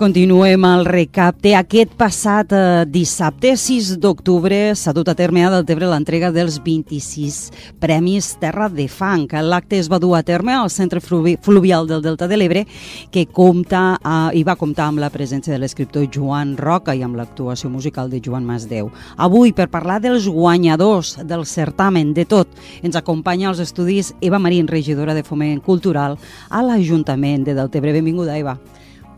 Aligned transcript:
continuem 0.00 0.62
el 0.64 0.86
recapte. 0.88 1.50
Aquest 1.58 1.90
passat 2.00 2.54
eh, 2.56 2.60
dissabte, 2.88 3.50
6 3.60 3.98
d'octubre, 4.00 4.72
s'ha 4.72 4.94
dut 4.96 5.10
a 5.12 5.14
terme 5.18 5.42
a 5.44 5.50
Deltebre 5.52 5.90
l'entrega 5.90 6.30
dels 6.32 6.56
26 6.64 7.36
Premis 7.82 8.30
Terra 8.40 8.70
de 8.72 8.86
Fang. 8.88 9.28
L'acte 9.44 9.76
es 9.76 9.90
va 9.92 9.98
dur 10.00 10.14
a 10.16 10.22
terme 10.24 10.54
al 10.56 10.72
Centre 10.72 11.02
Fluvial 11.04 11.84
del 11.90 12.00
Delta 12.00 12.30
de 12.30 12.40
l'Ebre, 12.40 12.64
que 13.12 13.26
compta 13.28 13.82
eh, 14.00 14.40
i 14.40 14.44
va 14.46 14.56
comptar 14.56 14.88
amb 14.88 15.04
la 15.04 15.12
presència 15.12 15.52
de 15.52 15.60
l'escriptor 15.60 16.08
Joan 16.08 16.56
Roca 16.56 16.96
i 16.96 17.04
amb 17.04 17.20
l'actuació 17.20 17.68
musical 17.68 18.08
de 18.08 18.24
Joan 18.24 18.48
Masdeu. 18.48 18.88
Avui, 19.20 19.52
per 19.52 19.68
parlar 19.68 20.00
dels 20.00 20.32
guanyadors 20.32 21.18
del 21.28 21.44
certamen 21.44 22.16
de 22.16 22.24
tot, 22.24 22.48
ens 22.80 22.96
acompanya 22.96 23.52
als 23.52 23.60
estudis 23.68 24.14
Eva 24.24 24.40
Marín, 24.40 24.64
regidora 24.64 25.12
de 25.12 25.28
Foment 25.28 25.60
Cultural 25.60 26.16
a 26.48 26.64
l'Ajuntament 26.64 27.44
de 27.44 27.58
Deltebre. 27.60 27.92
Benvinguda, 28.00 28.40
Eva. 28.40 28.56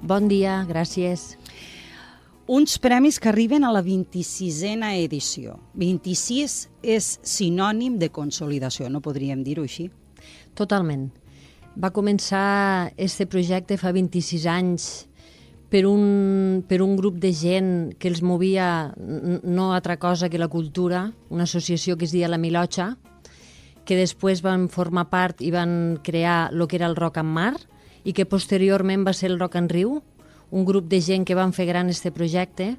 Bon 0.03 0.25
dia, 0.27 0.65
gràcies. 0.67 1.37
Uns 2.51 2.73
premis 2.83 3.21
que 3.23 3.29
arriben 3.31 3.63
a 3.63 3.71
la 3.71 3.85
26a 3.87 4.89
edició. 4.99 5.61
26 5.79 6.57
és 6.83 7.11
sinònim 7.23 8.01
de 8.01 8.09
consolidació, 8.11 8.89
no 8.91 8.99
podríem 8.99 9.45
dir-ho 9.47 9.63
així? 9.63 9.87
Totalment. 10.59 11.07
Va 11.79 11.93
començar 11.95 12.91
este 12.99 13.29
projecte 13.31 13.79
fa 13.79 13.95
26 13.95 14.49
anys 14.51 14.89
per 15.71 15.87
un, 15.87 16.67
per 16.67 16.83
un 16.83 16.99
grup 16.99 17.23
de 17.23 17.31
gent 17.31 17.93
que 17.95 18.11
els 18.11 18.27
movia 18.27 18.91
no 18.99 19.71
altra 19.71 20.01
cosa 20.03 20.27
que 20.29 20.43
la 20.43 20.51
cultura, 20.51 21.13
una 21.31 21.47
associació 21.47 21.95
que 21.95 22.11
es 22.11 22.13
deia 22.13 22.27
La 22.27 22.43
Milotxa, 22.43 22.97
que 23.87 23.95
després 23.95 24.43
van 24.43 24.67
formar 24.67 25.13
part 25.15 25.47
i 25.47 25.55
van 25.55 26.01
crear 26.03 26.49
el 26.51 26.67
que 26.67 26.83
era 26.83 26.91
el 26.91 26.99
Rock 26.99 27.23
en 27.23 27.31
Mar, 27.39 27.55
i 28.05 28.13
que 28.13 28.27
posteriorment 28.27 29.05
va 29.07 29.15
ser 29.15 29.31
el 29.31 29.39
Rock 29.39 29.57
en 29.61 29.69
Riu, 29.71 30.01
un 30.53 30.65
grup 30.69 30.89
de 30.91 31.01
gent 31.01 31.25
que 31.25 31.37
van 31.39 31.55
fer 31.57 31.67
gran 31.67 31.89
este 31.89 32.13
projecte 32.13 32.77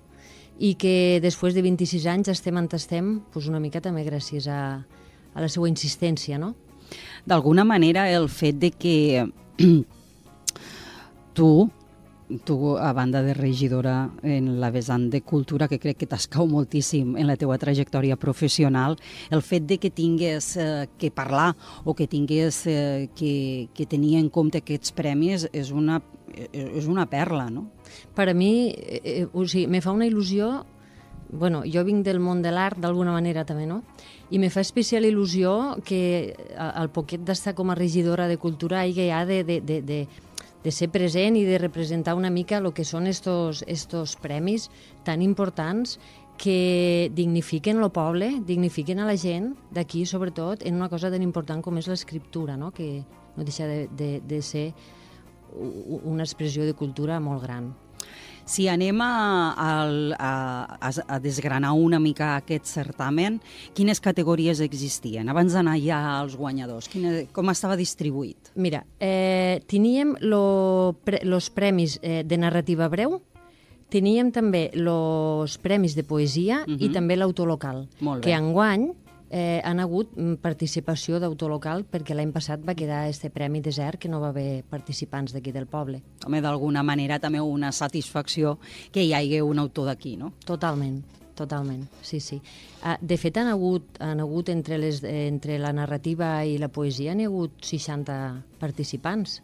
i 0.59 0.75
que 0.77 1.19
després 1.23 1.55
de 1.55 1.63
26 1.65 2.05
anys 2.11 2.29
estem 2.29 2.57
on 2.59 2.67
estem 2.71 3.15
pues 3.33 3.47
una 3.49 3.59
mica 3.59 3.81
també 3.81 4.03
gràcies 4.05 4.47
a, 4.47 4.83
a 5.33 5.41
la 5.41 5.49
seva 5.49 5.69
insistència, 5.69 6.37
no? 6.37 6.53
D'alguna 7.25 7.63
manera 7.63 8.05
el 8.11 8.29
fet 8.29 8.59
de 8.61 8.69
que 8.69 9.25
tu 11.37 11.69
tu, 12.43 12.77
a 12.77 12.93
banda 12.93 13.21
de 13.21 13.33
regidora 13.33 14.09
en 14.23 14.59
la 14.61 14.71
vessant 14.71 15.09
de 15.09 15.21
cultura, 15.21 15.67
que 15.67 15.79
crec 15.79 15.97
que 16.01 16.09
t'escau 16.09 16.47
moltíssim 16.49 17.15
en 17.17 17.27
la 17.29 17.37
teua 17.37 17.59
trajectòria 17.61 18.17
professional, 18.19 18.97
el 19.29 19.43
fet 19.45 19.67
de 19.69 19.77
que 19.77 19.91
tingués 19.93 20.55
eh, 20.57 20.87
que 20.97 21.11
parlar 21.11 21.53
o 21.83 21.93
que 21.93 22.07
tingués 22.07 22.63
eh, 22.67 23.09
que, 23.15 23.69
que 23.73 23.85
tenir 23.85 24.17
en 24.19 24.29
compte 24.29 24.63
aquests 24.63 24.95
premis 24.95 25.47
és 25.53 25.71
una, 25.71 26.01
eh, 26.33 26.49
és 26.79 26.87
una 26.89 27.07
perla, 27.09 27.49
no? 27.49 27.69
Per 28.15 28.29
a 28.29 28.33
mi, 28.33 28.73
eh, 28.73 29.01
eh, 29.03 29.27
o 29.31 29.45
sigui, 29.45 29.67
me 29.67 29.81
fa 29.81 29.93
una 29.93 30.07
il·lusió 30.09 30.63
bueno, 31.33 31.63
jo 31.65 31.81
vinc 31.83 32.03
del 32.05 32.19
món 32.21 32.43
de 32.43 32.51
l'art 32.53 32.77
d'alguna 32.77 33.11
manera 33.11 33.41
també, 33.45 33.65
no? 33.65 33.81
I 34.29 34.39
me 34.39 34.51
fa 34.53 34.61
especial 34.61 35.05
il·lusió 35.05 35.79
que 35.85 36.33
al 36.57 36.91
poquet 36.93 37.23
d'estar 37.25 37.55
com 37.57 37.71
a 37.73 37.77
regidora 37.77 38.27
de 38.29 38.37
cultura 38.37 38.85
hi 38.85 39.09
ha 39.09 39.25
de, 39.25 39.43
de, 39.43 39.59
de, 39.61 39.81
de, 39.81 39.99
de 40.63 40.71
ser 40.71 40.89
present 40.91 41.35
i 41.35 41.43
de 41.45 41.59
representar 41.59 42.15
una 42.15 42.31
mica 42.31 42.57
el 42.57 42.71
que 42.73 42.85
són 42.87 43.07
estos, 43.07 43.63
estos 43.67 44.15
premis 44.15 44.69
tan 45.03 45.21
importants 45.21 45.97
que 46.37 47.11
dignifiquen 47.13 47.81
el 47.83 47.91
poble, 47.93 48.39
dignifiquen 48.47 48.99
a 48.99 49.07
la 49.07 49.17
gent 49.19 49.53
d'aquí, 49.71 50.05
sobretot, 50.05 50.63
en 50.65 50.75
una 50.79 50.89
cosa 50.89 51.11
tan 51.11 51.21
important 51.21 51.61
com 51.61 51.77
és 51.77 51.87
l'escriptura, 51.91 52.57
no? 52.57 52.71
que 52.71 53.03
no 53.35 53.45
deixa 53.45 53.67
de, 53.69 53.87
de, 53.91 54.19
de 54.25 54.41
ser 54.41 54.71
una 55.53 56.23
expressió 56.23 56.65
de 56.65 56.73
cultura 56.73 57.19
molt 57.19 57.43
gran. 57.43 57.73
Si 58.45 58.67
anem 58.67 58.99
a, 59.01 59.53
a, 59.55 59.69
a, 60.79 60.89
a 61.07 61.19
desgranar 61.23 61.71
una 61.79 61.99
mica 61.99 62.33
aquest 62.35 62.67
certamen, 62.67 63.39
quines 63.73 64.01
categories 64.03 64.59
existien? 64.63 65.29
Abans 65.31 65.55
d'anar 65.55 65.77
ja 65.79 65.99
als 66.19 66.35
guanyadors, 66.35 66.89
quina, 66.91 67.21
com 67.31 67.51
estava 67.53 67.77
distribuït? 67.79 68.51
Mira, 68.55 68.83
eh, 68.99 69.61
teníem 69.67 70.17
els 70.19 70.99
pre, 71.07 71.23
premis 71.55 71.99
eh, 72.01 72.23
de 72.27 72.37
narrativa 72.37 72.89
breu, 72.91 73.21
teníem 73.93 74.33
també 74.33 74.67
els 74.73 75.55
premis 75.61 75.95
de 75.95 76.03
poesia 76.03 76.63
uh 76.63 76.67
-huh. 76.67 76.81
i 76.81 76.87
mhm. 76.87 76.93
també 76.93 77.15
l'autor 77.15 77.47
local, 77.47 77.87
que 78.21 78.33
enguany 78.33 78.91
eh, 79.33 79.61
han 79.65 79.79
hagut 79.81 80.13
mm, 80.13 80.37
participació 80.45 81.17
d'autor 81.19 81.49
local 81.49 81.81
perquè 81.89 82.13
l'any 82.13 82.31
passat 82.35 82.61
va 82.61 82.75
quedar 82.77 83.07
este 83.09 83.31
premi 83.33 83.63
desert 83.65 83.99
que 83.99 84.11
no 84.11 84.19
va 84.21 84.29
haver 84.29 84.61
participants 84.69 85.33
d'aquí 85.33 85.51
del 85.51 85.65
poble. 85.65 86.03
Home, 86.27 86.41
d'alguna 86.41 86.83
manera 86.85 87.17
també 87.19 87.41
una 87.41 87.71
satisfacció 87.73 88.59
que 88.93 89.01
hi 89.01 89.13
hagi 89.17 89.41
un 89.41 89.59
autor 89.59 89.89
d'aquí, 89.89 90.15
no? 90.21 90.35
Totalment. 90.45 91.01
Totalment, 91.33 91.87
sí, 92.05 92.19
sí. 92.21 92.37
Uh, 92.83 92.93
de 93.01 93.17
fet, 93.17 93.39
han 93.41 93.47
hagut, 93.49 93.97
han 94.05 94.19
hagut 94.21 94.51
entre, 94.53 94.77
les, 94.77 94.99
entre 95.01 95.57
la 95.57 95.71
narrativa 95.73 96.43
i 96.45 96.59
la 96.61 96.69
poesia, 96.69 97.15
n'hi 97.17 97.25
ha 97.25 97.31
hagut 97.31 97.57
60 97.65 98.19
participants. 98.61 99.39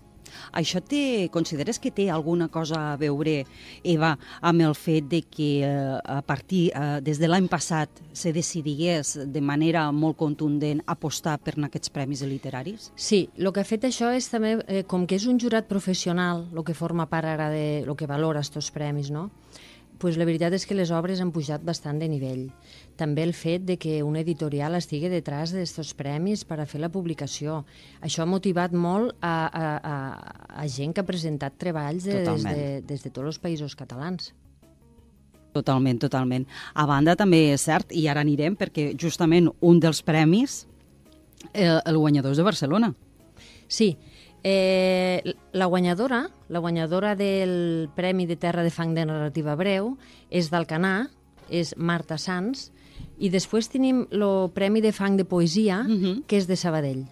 Això 0.52 0.82
té, 0.82 1.30
consideres 1.34 1.80
que 1.80 1.92
té 1.92 2.10
alguna 2.10 2.50
cosa 2.50 2.94
a 2.94 2.98
veure, 3.00 3.44
Eva, 3.84 4.16
amb 4.42 4.66
el 4.66 4.76
fet 4.78 5.10
de 5.12 5.22
que 5.24 5.50
eh, 5.66 6.00
a 6.04 6.22
partir, 6.26 6.70
eh, 6.74 7.00
des 7.06 7.20
de 7.20 7.30
l'any 7.30 7.50
passat, 7.52 7.90
se 8.14 8.34
decidigués 8.36 9.16
de 9.32 9.42
manera 9.42 9.88
molt 9.92 10.18
contundent 10.20 10.84
apostar 10.88 11.38
per 11.40 11.56
aquests 11.60 11.92
premis 11.94 12.24
literaris? 12.28 12.92
Sí, 12.96 13.28
el 13.38 13.52
que 13.54 13.64
ha 13.64 13.68
fet 13.68 13.88
això 13.88 14.12
és 14.16 14.30
també, 14.32 14.58
eh, 14.68 14.84
com 14.88 15.06
que 15.08 15.16
és 15.20 15.28
un 15.30 15.40
jurat 15.40 15.68
professional, 15.68 16.48
el 16.56 16.64
que 16.64 16.78
forma 16.78 17.08
part 17.10 17.28
ara 17.28 17.50
de 17.50 17.84
el 17.84 17.96
que 17.96 18.08
valora 18.08 18.44
aquests 18.44 18.72
premis, 18.72 19.12
no? 19.12 19.30
Pues 20.00 20.18
la 20.18 20.26
veritat 20.26 20.56
és 20.56 20.66
que 20.66 20.78
les 20.78 20.90
obres 20.96 21.20
han 21.20 21.34
pujat 21.36 21.64
bastant 21.68 22.00
de 22.00 22.08
nivell. 22.10 22.48
També 22.98 23.24
el 23.28 23.34
fet 23.36 23.66
de 23.68 23.76
que 23.78 24.00
un 24.04 24.16
editorial 24.18 24.78
estigui 24.80 25.12
detrás 25.12 25.52
d'aquests 25.54 25.94
premis 26.00 26.46
per 26.48 26.62
a 26.64 26.68
fer 26.70 26.80
la 26.82 26.90
publicació. 26.90 27.66
Això 28.02 28.24
ha 28.24 28.30
motivat 28.30 28.74
molt 28.74 29.14
a, 29.20 29.36
a, 29.46 29.66
a, 29.78 29.96
a 30.64 30.68
gent 30.72 30.96
que 30.96 31.04
ha 31.04 31.08
presentat 31.08 31.60
treballs 31.60 32.08
de, 32.08 32.24
des, 32.24 32.48
de, 32.48 32.70
des 32.88 33.04
de 33.04 33.12
tots 33.12 33.28
els 33.28 33.42
països 33.44 33.76
catalans. 33.76 34.32
Totalment, 35.54 36.00
totalment. 36.00 36.46
A 36.74 36.86
banda 36.88 37.18
també 37.20 37.50
és 37.54 37.68
cert, 37.68 37.92
i 37.92 38.08
ara 38.08 38.24
anirem, 38.24 38.56
perquè 38.56 38.94
justament 38.96 39.50
un 39.66 39.80
dels 39.82 40.04
premis, 40.06 40.62
eh, 41.52 41.68
el 41.68 41.98
guanyador 41.98 42.32
és 42.36 42.40
de 42.40 42.46
Barcelona. 42.48 42.94
Sí, 43.68 43.98
Eh, 44.44 45.36
la 45.52 45.66
guanyadora, 45.66 46.30
la 46.48 46.60
guanyadora 46.60 47.16
del 47.16 47.90
Premi 47.96 48.26
de 48.26 48.38
Terra 48.38 48.64
de 48.64 48.72
Fang 48.72 48.96
de 48.96 49.06
Narrativa 49.06 49.56
Breu 49.60 49.98
és 50.32 50.50
d'Alcanar, 50.50 51.10
és 51.50 51.74
Marta 51.76 52.18
Sans, 52.18 52.70
i 53.20 53.30
després 53.30 53.68
tenim 53.68 54.06
el 54.16 54.50
Premi 54.56 54.80
de 54.82 54.94
Fang 54.96 55.18
de 55.20 55.26
Poesia, 55.26 55.82
uh 55.84 55.90
mhm. 55.90 56.04
-huh. 56.04 56.26
que 56.26 56.38
és 56.38 56.48
de 56.48 56.56
Sabadell. 56.56 57.06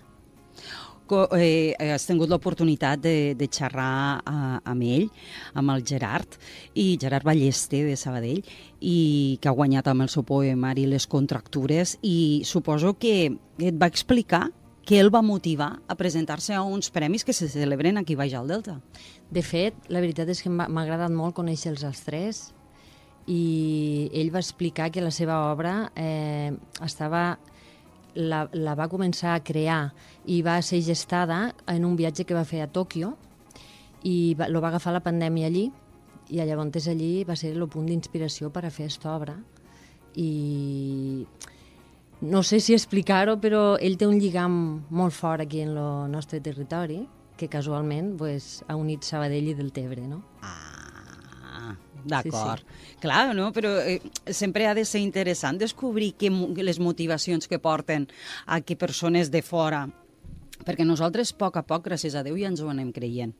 Eh, 1.09 1.75
has 1.79 2.05
tingut 2.05 2.27
l'oportunitat 2.27 2.99
de, 2.99 3.33
de 3.33 3.47
xerrar 3.47 4.21
a, 4.25 4.59
amb 4.63 4.81
ell, 4.83 5.09
amb 5.53 5.71
el 5.71 5.85
Gerard, 5.87 6.27
i 6.75 6.97
Gerard 6.99 7.23
Ballester 7.23 7.85
de 7.85 7.95
Sabadell, 7.95 8.43
i 8.81 9.37
que 9.41 9.47
ha 9.47 9.55
guanyat 9.55 9.87
amb 9.87 10.01
el 10.01 10.09
seu 10.09 10.23
poemari 10.23 10.85
Les 10.85 11.07
contractures, 11.07 11.97
i 12.01 12.41
suposo 12.43 12.97
que 12.99 13.37
et 13.59 13.75
va 13.79 13.87
explicar 13.87 14.51
que 14.87 15.01
el 15.03 15.09
va 15.13 15.19
motivar 15.21 15.81
a 15.91 15.95
presentar-se 15.99 16.53
a 16.55 16.61
uns 16.63 16.87
premis 16.95 17.25
que 17.27 17.33
se 17.35 17.49
celebren 17.51 17.97
aquí 17.99 18.15
baix 18.15 18.31
al 18.39 18.47
Delta. 18.47 18.77
De 19.29 19.43
fet, 19.43 19.75
la 19.91 19.99
veritat 19.99 20.31
és 20.31 20.39
que 20.39 20.47
m'ha 20.47 20.69
agradat 20.79 21.11
molt 21.11 21.35
conèixer-los 21.35 21.83
els 21.83 22.03
tres 22.05 22.39
i 23.27 24.07
ell 24.15 24.31
va 24.31 24.39
explicar 24.39 24.87
que 24.95 25.03
la 25.03 25.11
seva 25.11 25.41
obra 25.51 25.91
eh, 25.91 26.55
estava 26.87 27.35
la, 28.15 28.45
la 28.53 28.77
va 28.79 28.87
començar 28.87 29.35
a 29.35 29.43
crear 29.43 29.91
i 30.23 30.39
va 30.41 30.55
ser 30.63 30.79
gestada 30.87 31.51
en 31.67 31.83
un 31.83 31.99
viatge 31.99 32.23
que 32.23 32.37
va 32.37 32.47
fer 32.47 32.63
a 32.63 32.71
Tòquio 32.71 33.11
i 34.07 34.37
va, 34.39 34.47
lo 34.47 34.63
va 34.63 34.71
agafar 34.71 34.95
la 34.95 35.03
pandèmia 35.03 35.51
allí 35.51 35.67
i 36.31 36.39
llavors 36.39 36.87
allí 36.87 37.25
va 37.27 37.35
ser 37.35 37.51
el 37.51 37.67
punt 37.67 37.91
d'inspiració 37.91 38.55
per 38.55 38.63
a 38.63 38.71
fer 38.71 38.87
aquesta 38.87 39.11
obra 39.19 39.35
i 40.15 41.27
no 42.21 42.41
sé 42.43 42.59
si 42.59 42.73
explicar-ho, 42.73 43.37
però 43.41 43.77
ell 43.77 43.97
té 43.97 44.07
un 44.07 44.17
lligam 44.21 44.57
molt 44.89 45.13
fort 45.13 45.43
aquí 45.45 45.61
en 45.61 45.75
el 45.75 46.11
nostre 46.11 46.39
territori, 46.41 47.03
que 47.37 47.49
casualment 47.49 48.15
pues, 48.17 48.63
ha 48.67 48.75
unit 48.75 49.05
Sabadell 49.05 49.51
i 49.51 49.53
Deltebre, 49.57 50.07
no? 50.09 50.23
Ah, 50.41 51.75
d'acord. 52.07 52.63
Sí, 52.63 52.89
sí. 52.89 52.97
Clar, 53.03 53.35
no? 53.35 53.51
però 53.53 53.75
eh, 53.83 54.01
sempre 54.25 54.65
ha 54.67 54.73
de 54.73 54.85
ser 54.85 55.03
interessant 55.05 55.59
descobrir 55.61 56.15
que, 56.17 56.31
les 56.63 56.79
motivacions 56.79 57.47
que 57.47 57.59
porten 57.59 58.07
a 58.45 58.61
que 58.61 58.75
persones 58.75 59.29
de 59.31 59.43
fora 59.45 59.85
perquè 60.67 60.83
nosaltres 60.83 61.31
a 61.31 61.37
poc 61.39 61.57
a 61.61 61.63
poc, 61.63 61.85
gràcies 61.87 62.15
a 62.17 62.23
Déu, 62.25 62.35
ja 62.39 62.49
ens 62.51 62.59
ho 62.59 62.67
anem 62.67 62.91
creient, 62.91 63.31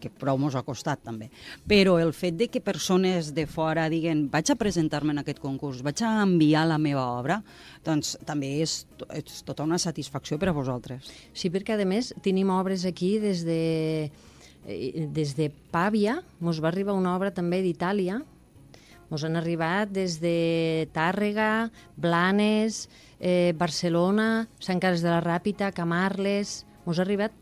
que 0.00 0.10
prou 0.12 0.36
mos 0.40 0.56
ha 0.58 0.64
costat 0.66 1.00
també. 1.06 1.30
Però 1.68 1.96
el 2.02 2.12
fet 2.16 2.36
de 2.36 2.50
que 2.52 2.60
persones 2.60 3.32
de 3.36 3.46
fora 3.48 3.86
diguen 3.92 4.26
vaig 4.32 4.52
a 4.52 4.58
presentar-me 4.60 5.14
en 5.16 5.22
aquest 5.22 5.40
concurs, 5.40 5.80
vaig 5.86 6.02
a 6.04 6.12
enviar 6.26 6.66
la 6.68 6.78
meva 6.78 7.06
obra, 7.16 7.40
doncs 7.86 8.18
també 8.28 8.58
és, 8.64 8.82
és 9.16 9.40
tota 9.48 9.64
una 9.64 9.80
satisfacció 9.80 10.38
per 10.38 10.52
a 10.52 10.56
vosaltres. 10.56 11.08
Sí, 11.32 11.48
perquè 11.48 11.78
a 11.78 11.88
més 11.88 12.12
tenim 12.24 12.52
obres 12.52 12.84
aquí 12.84 13.16
des 13.22 13.46
de 13.48 13.62
eh, 14.66 15.08
des 15.08 15.34
de 15.38 15.50
Pàvia, 15.72 16.20
mos 16.40 16.60
va 16.60 16.68
arribar 16.68 16.96
una 16.98 17.16
obra 17.16 17.32
també 17.32 17.62
d'Itàlia, 17.64 18.20
mos 19.10 19.24
han 19.24 19.36
arribat 19.38 19.92
des 19.92 20.18
de 20.20 20.88
Tàrrega, 20.92 21.70
Blanes, 21.96 22.88
eh, 23.20 23.54
Barcelona, 23.56 24.46
Sant 24.58 24.80
Carles 24.80 25.04
de 25.04 25.12
la 25.12 25.24
Ràpita, 25.24 25.72
Camarles... 25.72 26.64
Mos 26.84 26.98
ha 26.98 27.02
arribat 27.06 27.32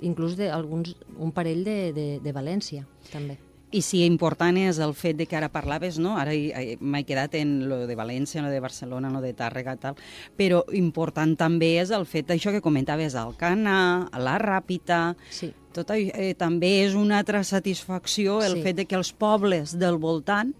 inclús 0.00 0.36
de 0.36 0.50
alguns, 0.50 0.94
un 1.18 1.32
parell 1.32 1.62
de, 1.64 1.92
de, 1.92 2.08
de 2.24 2.32
València, 2.32 2.86
també. 3.12 3.38
I 3.70 3.84
si 3.86 4.00
important 4.02 4.56
és 4.58 4.80
el 4.82 4.96
fet 4.98 5.14
de 5.14 5.26
que 5.30 5.36
ara 5.38 5.46
parlaves, 5.52 5.98
no? 6.02 6.16
Ara 6.18 6.32
m'he 6.34 7.04
quedat 7.06 7.36
en 7.38 7.68
lo 7.70 7.84
de 7.86 7.94
València, 7.94 8.42
lo 8.42 8.50
de 8.50 8.58
Barcelona, 8.58 9.12
lo 9.14 9.20
de 9.22 9.30
Tàrrega, 9.38 9.76
tal, 9.78 9.94
però 10.36 10.64
important 10.74 11.36
també 11.38 11.76
és 11.78 11.92
el 11.94 12.02
fet 12.04 12.26
d'això 12.26 12.50
que 12.50 12.60
comentaves, 12.64 13.14
al 13.14 13.36
Cana, 13.38 14.08
a 14.10 14.18
la 14.18 14.38
Ràpita... 14.42 15.14
Sí. 15.30 15.52
Tot 15.70 15.92
eh, 15.94 16.32
també 16.34 16.80
és 16.82 16.96
una 16.98 17.20
altra 17.22 17.44
satisfacció 17.46 18.40
el 18.42 18.56
Sí. 18.56 18.62
fet 18.64 18.74
de 18.80 18.84
que 18.90 18.96
els 18.98 19.12
pobles 19.14 19.76
del 19.78 20.00
voltant 20.02 20.50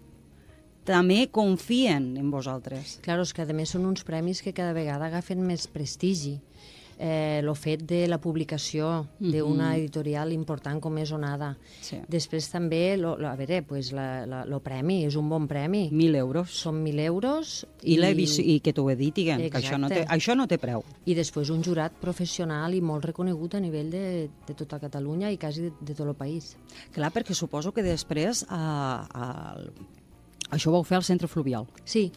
també 0.87 1.25
confien 1.29 2.15
en 2.15 2.31
vosaltres. 2.31 2.99
Claro, 3.03 3.25
és 3.27 3.33
que 3.35 3.43
a 3.43 3.53
més 3.53 3.73
són 3.75 3.85
uns 3.85 4.05
premis 4.07 4.39
que 4.41 4.53
cada 4.53 4.71
vegada 4.71 5.09
agafen 5.11 5.43
més 5.45 5.67
prestigi. 5.67 6.39
Eh, 7.01 7.39
el 7.41 7.49
fet 7.57 7.81
de 7.89 8.03
la 8.05 8.19
publicació 8.21 9.07
d'una 9.17 9.71
editorial 9.73 10.29
important 10.35 10.77
com 10.83 10.99
és 11.01 11.09
Onada. 11.15 11.55
Sí. 11.81 11.97
Després 12.05 12.45
també, 12.51 12.95
lo, 13.01 13.15
lo, 13.17 13.31
a 13.31 13.33
veure, 13.39 13.63
pues 13.65 13.89
la, 13.97 14.27
la, 14.29 14.43
lo 14.45 14.59
premi 14.61 14.99
és 15.07 15.17
un 15.17 15.31
bon 15.31 15.47
premi. 15.49 15.87
Mil 15.89 16.13
euros. 16.19 16.53
Són 16.61 16.83
1.000 16.83 17.01
euros 17.07 17.55
I, 17.81 17.97
i, 17.97 18.27
i 18.53 18.59
que 18.61 18.75
t'ho 18.77 18.85
editiguen, 18.93 19.41
que 19.49 19.57
això 19.57 19.79
no, 19.81 19.89
té, 19.89 20.03
Exacte. 20.03 20.13
això 20.13 20.37
no 20.37 20.45
té 20.51 20.59
preu. 20.61 20.85
i 21.09 21.17
després 21.17 21.49
un 21.49 21.63
jurat 21.65 21.95
professional 22.01 22.75
i 22.77 22.83
molt 22.85 23.09
reconegut 23.09 23.57
a 23.57 23.63
nivell 23.63 23.89
de, 23.89 24.05
de 24.45 24.57
tota 24.57 24.77
Catalunya 24.79 25.31
i 25.33 25.41
quasi 25.41 25.65
de, 25.65 25.73
de 25.81 25.97
tot 25.97 26.05
el 26.05 26.15
país. 26.19 26.53
Clar, 26.93 27.09
perquè 27.15 27.33
suposo 27.33 27.73
que 27.73 27.81
després 27.81 28.45
a, 28.49 28.61
a, 29.09 29.31
això 30.51 30.69
ho 30.69 30.75
vau 30.77 30.83
fer 30.83 30.97
al 30.99 31.03
centre 31.07 31.27
fluvial. 31.27 31.67
Sí, 31.83 32.11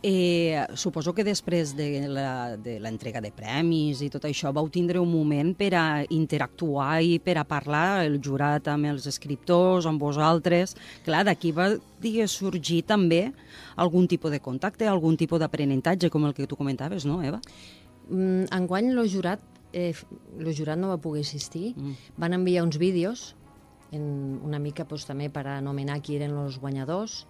Eh, 0.00 0.54
suposo 0.76 1.12
que 1.12 1.24
després 1.24 1.74
de 1.74 2.06
la- 2.06 2.56
de 2.56 2.78
l'entrega 2.78 3.20
de, 3.20 3.32
premis 3.32 4.00
i 4.00 4.08
tot 4.08 4.22
això 4.22 4.52
vau 4.54 4.68
tindre 4.70 5.00
un 5.00 5.10
moment 5.10 5.56
per 5.56 5.74
a 5.74 6.04
interactuar 6.08 7.02
i 7.02 7.18
per 7.18 7.36
a 7.36 7.42
parlar 7.42 8.04
el 8.06 8.20
jurat 8.22 8.68
amb 8.68 8.86
els 8.86 9.08
escriptors, 9.08 9.86
amb 9.86 10.00
vosaltres. 10.00 10.76
Clar, 11.04 11.24
d'aquí 11.24 11.50
va 11.50 11.74
digues, 12.00 12.30
sorgir 12.30 12.84
també 12.84 13.32
algun 13.74 14.06
tipus 14.06 14.30
de 14.30 14.38
contacte, 14.38 14.86
algun 14.86 15.16
tipus 15.16 15.40
d'aprenentatge, 15.40 16.10
com 16.10 16.26
el 16.26 16.32
que 16.32 16.46
tu 16.46 16.54
comentaves, 16.54 17.04
no, 17.04 17.20
Eva? 17.20 17.40
Mm, 18.08 18.44
enguany 18.52 18.92
lo 18.92 19.04
jurat, 19.04 19.40
eh, 19.72 19.94
lo 20.38 20.52
jurat 20.52 20.78
no 20.78 20.90
va 20.90 20.98
poder 20.98 21.22
assistir. 21.22 21.74
Mm. 21.76 21.96
Van 22.16 22.32
enviar 22.34 22.62
uns 22.62 22.78
vídeos, 22.78 23.34
en 23.90 24.38
una 24.44 24.60
mica 24.60 24.84
pues, 24.86 25.06
també 25.06 25.28
per 25.28 25.48
anomenar 25.48 26.00
qui 26.02 26.14
eren 26.14 26.36
els 26.38 26.60
guanyadors, 26.60 27.26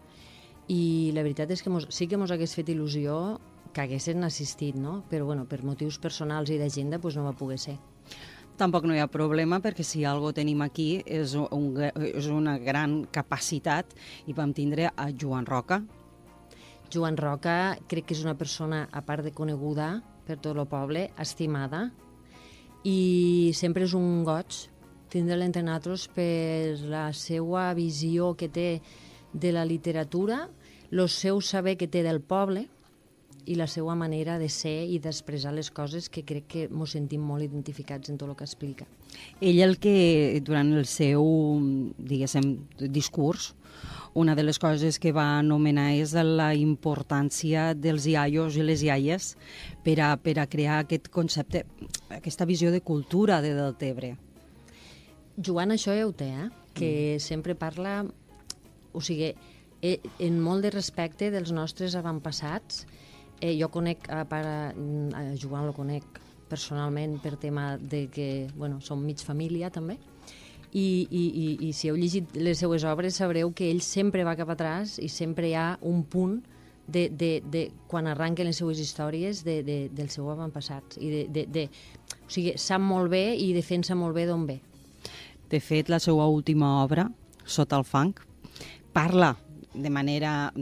i 0.69 1.11
la 1.17 1.25
veritat 1.25 1.51
és 1.51 1.63
que 1.65 1.73
mos, 1.73 1.89
sí 1.95 2.09
que 2.09 2.19
mos 2.21 2.33
hagués 2.33 2.55
fet 2.57 2.69
il·lusió 2.73 3.39
que 3.73 3.85
haguessin 3.85 4.25
assistit, 4.25 4.77
no? 4.77 5.03
però 5.11 5.29
bueno, 5.29 5.47
per 5.49 5.63
motius 5.65 5.99
personals 5.99 6.51
i 6.51 6.59
d'agenda 6.61 6.99
pues, 6.99 7.17
no 7.17 7.25
va 7.25 7.37
poder 7.37 7.59
ser. 7.59 7.79
Tampoc 8.59 8.89
no 8.89 8.97
hi 8.97 8.99
ha 8.99 9.07
problema 9.07 9.61
perquè 9.63 9.85
si 9.87 10.03
algo 10.05 10.33
tenim 10.35 10.65
aquí 10.65 10.99
és, 11.07 11.37
un, 11.39 11.71
és 11.79 12.27
una 12.27 12.57
gran 12.59 13.05
capacitat 13.15 13.95
i 14.27 14.35
vam 14.35 14.53
tindre 14.53 14.91
a 14.91 15.13
Joan 15.15 15.47
Roca, 15.47 15.85
Joan 16.89 17.19
Roca 17.21 17.77
crec 17.89 18.09
que 18.09 18.17
és 18.17 18.25
una 18.25 18.37
persona, 18.39 18.87
a 18.93 19.03
part 19.05 19.25
de 19.27 19.33
coneguda 19.37 19.99
per 20.27 20.39
tot 20.41 20.57
el 20.57 20.65
poble, 20.69 21.09
estimada, 21.21 21.89
i 22.89 23.53
sempre 23.57 23.85
és 23.85 23.95
un 23.97 24.25
goig 24.25 24.57
tindre-la 25.13 25.47
entre 25.49 25.65
nosaltres 25.65 26.07
per 26.13 26.79
la 26.89 27.09
seva 27.17 27.69
visió 27.77 28.35
que 28.37 28.49
té 28.49 28.69
de 29.33 29.53
la 29.53 29.65
literatura, 29.69 30.47
el 30.91 31.09
seu 31.09 31.41
saber 31.41 31.77
que 31.77 31.89
té 31.89 32.03
del 32.03 32.21
poble 32.21 32.67
i 33.49 33.57
la 33.57 33.67
seva 33.67 33.95
manera 33.97 34.37
de 34.39 34.49
ser 34.53 34.85
i 34.93 34.99
d'expressar 35.01 35.55
les 35.57 35.71
coses 35.73 36.09
que 36.13 36.25
crec 36.29 36.49
que 36.53 36.65
ens 36.69 36.93
sentim 36.93 37.23
molt 37.25 37.45
identificats 37.45 38.11
en 38.13 38.19
tot 38.21 38.29
el 38.29 38.37
que 38.37 38.45
explica. 38.45 38.85
Ell 39.41 39.63
el 39.65 39.79
que 39.81 40.41
durant 40.45 40.75
el 40.77 40.85
seu, 40.89 41.25
diguéssim, 41.97 42.51
discurs, 42.93 43.55
una 44.19 44.35
de 44.35 44.45
les 44.45 44.59
coses 44.59 44.99
que 45.01 45.15
va 45.17 45.39
anomenar 45.39 45.93
és 45.97 46.13
la 46.13 46.51
importància 46.59 47.73
dels 47.75 48.09
iaios 48.11 48.57
i 48.59 48.65
les 48.67 48.85
iaies 48.85 49.35
per 49.85 49.99
a, 50.05 50.15
per 50.21 50.39
a 50.43 50.49
crear 50.51 50.81
aquest 50.83 51.09
concepte, 51.09 51.65
aquesta 52.13 52.49
visió 52.49 52.73
de 52.75 52.83
cultura 52.83 53.41
de 53.45 53.55
Deltebre. 53.57 54.17
Joan 55.39 55.73
això 55.73 55.95
ja 55.95 56.09
ho 56.09 56.13
té, 56.13 56.33
eh? 56.35 56.49
que 56.75 56.91
mm. 57.17 57.23
sempre 57.23 57.55
parla, 57.55 58.03
o 58.93 59.01
sigui, 59.01 59.33
eh, 59.83 59.99
en 60.19 60.41
molt 60.43 60.67
de 60.67 60.73
respecte 60.75 61.31
dels 61.35 61.53
nostres 61.53 61.97
avantpassats. 61.99 62.87
Eh, 63.41 63.55
jo 63.59 63.69
conec, 63.71 64.09
a, 64.11 64.25
part, 64.29 64.47
a, 64.47 64.73
a 65.19 65.25
Joan 65.39 65.69
lo 65.69 65.75
conec 65.77 66.05
personalment 66.49 67.19
per 67.23 67.37
tema 67.37 67.77
de 67.79 68.09
que, 68.11 68.49
bueno, 68.57 68.81
som 68.81 69.03
mig 69.05 69.21
família 69.23 69.71
també, 69.71 69.99
i, 70.73 71.09
i, 71.11 71.25
i, 71.33 71.47
i 71.69 71.73
si 71.73 71.89
heu 71.89 71.97
llegit 71.97 72.35
les 72.37 72.59
seues 72.61 72.85
obres 72.85 73.17
sabreu 73.17 73.53
que 73.57 73.71
ell 73.71 73.81
sempre 73.85 74.25
va 74.27 74.37
cap 74.37 74.51
atràs 74.53 74.99
i 75.01 75.09
sempre 75.09 75.49
hi 75.49 75.55
ha 75.57 75.79
un 75.89 76.03
punt 76.05 76.43
de, 76.89 77.09
de, 77.09 77.31
de 77.45 77.63
quan 77.89 78.09
arranquen 78.09 78.49
les 78.49 78.61
seues 78.61 78.81
històries 78.81 79.45
de, 79.45 79.63
de, 79.65 79.79
del 79.93 80.11
seu 80.13 80.29
avantpassat. 80.33 80.99
I 81.01 81.11
de, 81.13 81.23
de, 81.33 81.47
de, 81.53 81.65
o 82.17 82.33
sigui, 82.33 82.57
sap 82.61 82.85
molt 82.85 83.13
bé 83.13 83.37
i 83.37 83.53
defensa 83.57 83.97
molt 83.97 84.17
bé 84.17 84.27
d'on 84.29 84.47
ve. 84.49 84.59
De 85.49 85.61
fet, 85.65 85.89
la 85.89 86.01
seva 86.01 86.27
última 86.29 86.83
obra, 86.83 87.09
Sota 87.49 87.79
el 87.81 87.85
fang, 87.89 88.13
parla 88.93 89.31
de 89.79 89.91
manera 89.91 90.53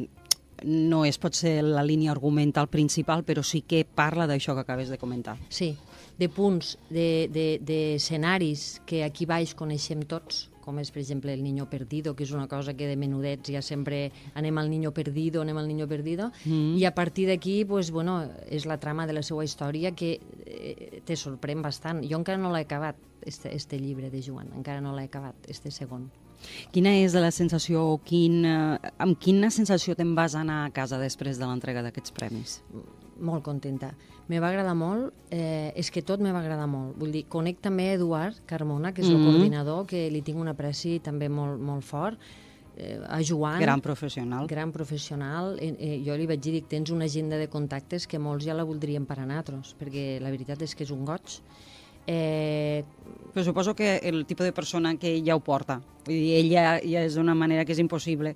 no 0.65 1.05
és 1.05 1.19
potser 1.21 1.61
la 1.65 1.85
línia 1.85 2.13
argumental 2.13 2.69
principal, 2.73 3.25
però 3.25 3.43
sí 3.45 3.63
que 3.67 3.85
parla 3.85 4.27
d'això 4.29 4.55
que 4.55 4.65
acabes 4.65 4.89
de 4.89 4.99
comentar. 4.99 5.37
Sí, 5.49 5.75
de 6.17 6.29
punts, 6.33 6.77
d'escenaris 6.89 7.33
de, 7.33 7.49
de, 7.61 7.65
d'escenaris 7.69 8.67
que 8.87 9.03
aquí 9.05 9.27
baix 9.29 9.55
coneixem 9.55 10.05
tots, 10.09 10.47
com 10.67 10.81
és, 10.83 10.91
per 10.91 10.99
exemple, 10.99 11.31
el 11.31 11.45
Niño 11.45 11.69
Perdido, 11.71 12.17
que 12.19 12.25
és 12.27 12.33
una 12.35 12.49
cosa 12.51 12.75
que 12.75 12.89
de 12.91 12.97
menudets 12.99 13.53
ja 13.55 13.63
sempre 13.63 14.11
anem 14.35 14.59
al 14.59 14.71
Niño 14.73 14.91
Perdido, 14.91 15.45
anem 15.45 15.61
al 15.61 15.69
Niño 15.69 15.87
Perdido, 15.87 16.33
mm. 16.45 16.75
i 16.81 16.85
a 16.89 16.95
partir 16.95 17.29
d'aquí, 17.31 17.61
pues, 17.65 17.93
bueno, 17.95 18.19
és 18.51 18.67
la 18.67 18.81
trama 18.83 19.07
de 19.07 19.15
la 19.15 19.23
seva 19.23 19.45
història 19.47 19.95
que 19.95 20.17
eh, 20.19 21.03
te 21.07 21.15
sorprèn 21.15 21.63
bastant. 21.63 22.03
Jo 22.03 22.19
encara 22.19 22.43
no 22.43 22.51
l'he 22.51 22.67
acabat, 22.67 22.99
este, 23.23 23.55
este 23.55 23.79
llibre 23.79 24.11
de 24.11 24.25
Joan, 24.27 24.51
encara 24.59 24.83
no 24.83 24.97
l'he 24.97 25.07
acabat, 25.07 25.39
este 25.47 25.71
segon. 25.71 26.11
Quina 26.73 26.91
és 27.03 27.15
la 27.15 27.31
sensació, 27.31 27.83
o 27.93 27.99
quin, 27.99 28.45
eh, 28.45 28.79
amb 28.99 29.19
quina 29.19 29.51
sensació 29.51 29.95
te'n 29.95 30.15
vas 30.15 30.35
anar 30.35 30.67
a 30.67 30.71
casa 30.71 30.99
després 30.99 31.39
de 31.39 31.47
l'entrega 31.47 31.83
d'aquests 31.83 32.13
premis? 32.13 32.63
molt 33.19 33.43
contenta. 33.43 33.95
Me 34.29 34.41
va 34.41 34.49
agradar 34.51 34.75
molt, 34.77 35.15
eh, 35.31 35.73
és 35.75 35.91
que 35.91 36.03
tot 36.03 36.21
me 36.21 36.33
va 36.33 36.41
agradar 36.41 36.67
molt. 36.69 36.99
Vull 36.99 37.13
dir, 37.13 37.25
conec 37.29 37.63
també 37.63 37.95
Eduard 37.95 38.35
Carmona, 38.45 38.93
que 38.93 39.01
és 39.01 39.09
el 39.09 39.17
Mhm. 39.17 39.25
coordinador, 39.25 39.87
que 39.87 40.11
li 40.11 40.21
tinc 40.21 40.37
un 40.39 40.49
apreci 40.49 41.01
també 41.01 41.31
molt, 41.31 41.59
molt 41.59 41.83
fort, 41.83 42.19
eh, 42.77 43.01
a 43.09 43.23
Joan, 43.23 43.59
Gran 43.59 43.81
professional. 43.81 44.47
gran 44.47 44.71
professional. 44.71 45.57
Eh, 45.59 45.75
eh, 45.79 46.03
jo 46.05 46.15
li 46.15 46.27
vaig 46.27 46.41
dir, 46.41 46.53
dic, 46.53 46.69
tens 46.69 46.91
una 46.91 47.07
agenda 47.07 47.39
de 47.39 47.49
contactes 47.49 48.07
que 48.07 48.19
molts 48.19 48.45
ja 48.45 48.53
la 48.53 48.65
voldrien 48.65 49.07
per 49.07 49.21
a 49.21 49.25
nosaltres, 49.25 49.75
perquè 49.79 50.21
la 50.21 50.29
veritat 50.31 50.61
és 50.61 50.75
que 50.75 50.85
és 50.85 50.91
un 50.91 51.07
goig. 51.07 51.41
Eh, 52.07 52.85
Però 53.35 53.45
suposo 53.45 53.75
que 53.77 53.99
el 54.03 54.25
tipus 54.25 54.47
de 54.47 54.53
persona 54.53 54.95
que 54.97 55.21
ja 55.25 55.35
ho 55.37 55.41
porta. 55.45 55.81
Vull 56.07 56.15
dir, 56.17 56.37
ella 56.39 56.79
ja 56.81 57.03
és 57.05 57.19
d'una 57.19 57.35
manera 57.37 57.67
que 57.67 57.75
és 57.75 57.81
impossible 57.83 58.33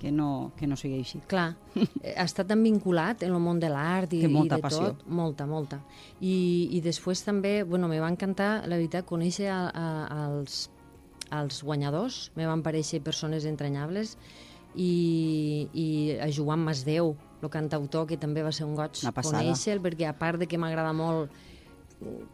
que 0.00 0.10
no, 0.10 0.50
que 0.56 0.66
no 0.66 0.74
sigui 0.80 0.98
així. 1.04 1.20
clar, 1.28 1.52
eh, 2.02 2.14
està 2.18 2.42
tan 2.48 2.62
vinculat 2.64 3.22
en 3.22 3.30
el 3.36 3.38
món 3.44 3.60
de 3.60 3.68
l'art 3.70 4.12
i, 4.16 4.24
i 4.24 4.48
de 4.48 4.58
passió. 4.58 4.88
tot. 4.90 5.04
Molta, 5.06 5.46
molta. 5.46 5.78
I, 6.18 6.68
I 6.72 6.80
després 6.82 7.22
també, 7.22 7.62
bueno, 7.62 7.86
me 7.86 8.00
va 8.00 8.08
encantar, 8.10 8.66
la 8.66 8.74
veritat, 8.80 9.06
conèixer 9.06 9.50
a, 9.52 9.60
a, 9.70 9.86
als, 10.26 10.64
als 11.30 11.62
guanyadors, 11.62 12.32
me 12.34 12.48
van 12.48 12.64
parèixer 12.64 13.02
persones 13.04 13.44
entranyables, 13.46 14.16
i, 14.74 15.68
i 15.74 15.86
a 16.18 16.30
Joan 16.32 16.64
Masdeu, 16.64 17.14
el 17.42 17.50
cantautor, 17.50 18.06
que 18.08 18.18
també 18.20 18.42
va 18.42 18.50
ser 18.52 18.66
un 18.66 18.74
goig 18.78 18.98
Una 19.04 19.12
passada. 19.14 19.44
conèixer 19.44 19.78
perquè 19.82 20.08
a 20.08 20.16
part 20.18 20.40
de 20.40 20.46
que 20.50 20.58
m'agrada 20.58 20.92
molt 20.96 21.30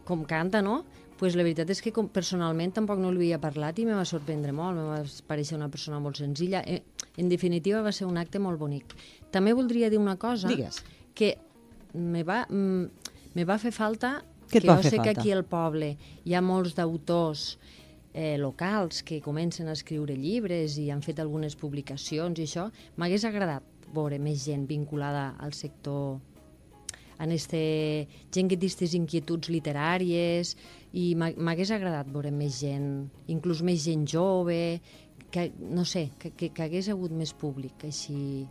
com 0.05 0.23
canta, 0.25 0.61
no? 0.61 0.83
Pues 1.17 1.35
la 1.35 1.41
veritat 1.41 1.71
és 1.73 1.81
que 1.81 1.91
com, 1.91 2.07
personalment 2.13 2.75
tampoc 2.75 2.99
no 3.01 3.09
li 3.11 3.23
havia 3.23 3.39
parlat 3.41 3.79
i 3.81 3.87
me 3.87 3.95
va 3.97 4.05
sorprendre 4.05 4.53
molt, 4.53 4.77
me 4.77 4.85
va 4.91 4.99
parèixer 5.27 5.57
una 5.57 5.69
persona 5.73 5.99
molt 5.99 6.19
senzilla. 6.21 6.61
Eh, 6.65 6.83
en 7.17 7.29
definitiva 7.29 7.81
va 7.81 7.91
ser 7.91 8.05
un 8.05 8.19
acte 8.21 8.39
molt 8.39 8.59
bonic. 8.61 8.93
També 9.33 9.55
voldria 9.57 9.89
dir 9.89 9.97
una 9.97 10.15
cosa 10.21 10.47
Digues. 10.51 10.83
que 11.17 11.37
me 11.93 12.23
va, 12.23 12.45
mm, 12.49 13.09
me 13.33 13.45
va 13.45 13.57
fer 13.57 13.71
falta 13.71 14.21
Què 14.47 14.61
que 14.61 14.67
jo 14.67 14.77
sé 14.83 14.91
que 14.91 15.03
falta? 15.03 15.19
aquí 15.19 15.31
al 15.31 15.43
poble 15.43 15.97
hi 16.23 16.35
ha 16.37 16.41
molts 16.41 16.75
d'autors 16.77 17.57
eh, 18.13 18.37
locals 18.37 19.03
que 19.03 19.19
comencen 19.21 19.67
a 19.67 19.73
escriure 19.73 20.15
llibres 20.15 20.77
i 20.77 20.89
han 20.91 21.01
fet 21.01 21.19
algunes 21.19 21.55
publicacions 21.55 22.39
i 22.39 22.45
això, 22.45 22.69
m'hagués 22.95 23.25
agradat 23.25 23.63
veure 23.93 24.19
més 24.19 24.45
gent 24.45 24.65
vinculada 24.67 25.35
al 25.39 25.53
sector 25.53 26.19
en 27.19 27.31
este, 27.31 28.07
gent 28.33 28.49
que 28.49 28.57
té 28.57 28.67
aquestes 28.67 28.93
inquietuds 28.97 29.49
literàries 29.49 30.55
i 30.93 31.15
m'ha- 31.15 31.33
m'hagués 31.37 31.71
agradat 31.73 32.09
veure 32.13 32.31
més 32.31 32.59
gent, 32.61 33.07
inclús 33.27 33.63
més 33.65 33.83
gent 33.85 34.05
jove, 34.07 34.79
que, 35.31 35.51
no 35.59 35.83
sé, 35.85 36.11
que, 36.19 36.31
que, 36.31 36.49
que 36.55 36.63
hagués 36.63 36.89
hagut 36.89 37.11
més 37.11 37.33
públic, 37.33 37.73
així... 37.89 38.45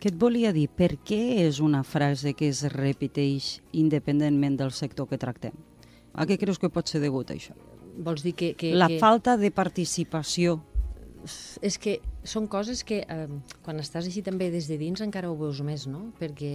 Què 0.00 0.10
et 0.10 0.16
volia 0.20 0.50
dir? 0.52 0.66
Per 0.68 0.98
què 1.06 1.46
és 1.46 1.60
una 1.64 1.80
frase 1.86 2.34
que 2.36 2.48
es 2.52 2.60
repeteix 2.68 3.60
independentment 3.72 4.58
del 4.60 4.72
sector 4.74 5.08
que 5.08 5.16
tractem? 5.18 5.54
A 6.12 6.26
què 6.28 6.36
creus 6.38 6.58
que 6.60 6.68
pot 6.68 6.90
ser 6.90 7.00
degut 7.00 7.30
això? 7.32 7.54
Vols 7.96 8.22
dir 8.26 8.34
que... 8.36 8.52
que 8.58 8.74
La 8.74 8.88
que... 8.90 8.98
falta 9.00 9.36
de 9.40 9.50
participació. 9.54 10.58
És 11.64 11.78
que 11.80 11.96
són 12.26 12.46
coses 12.52 12.82
que 12.84 13.00
eh, 13.08 13.28
quan 13.64 13.80
estàs 13.80 14.08
així 14.08 14.22
també 14.24 14.50
des 14.52 14.68
de 14.68 14.76
dins 14.80 15.00
encara 15.04 15.30
ho 15.30 15.36
veus 15.38 15.62
més, 15.64 15.86
no? 15.88 16.10
Perquè 16.20 16.52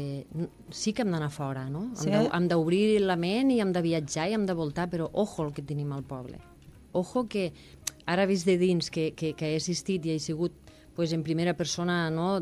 sí 0.70 0.94
que 0.94 1.06
hem 1.06 1.14
d'anar 1.16 1.32
fora, 1.34 1.66
no? 1.72 1.88
Sí. 1.98 2.14
Hem 2.14 2.48
d'obrir 2.52 3.00
la 3.02 3.18
ment 3.20 3.52
i 3.54 3.60
hem 3.64 3.74
de 3.74 3.84
viatjar 3.86 4.30
i 4.30 4.38
hem 4.38 4.46
de 4.50 4.56
voltar, 4.58 4.90
però 4.92 5.10
ojo 5.14 5.48
el 5.48 5.54
que 5.58 5.66
tenim 5.66 5.94
al 5.96 6.06
poble. 6.06 6.40
Ojo 6.94 7.26
que 7.30 7.50
ara 8.10 8.26
vist 8.30 8.48
de 8.50 8.58
dins 8.58 8.90
que, 8.90 9.12
que, 9.14 9.34
que 9.38 9.54
he 9.54 9.58
assistit 9.60 10.06
i 10.06 10.16
he 10.16 10.20
sigut 10.22 10.56
pues, 10.96 11.14
en 11.14 11.24
primera 11.24 11.54
persona 11.54 12.10
no? 12.10 12.38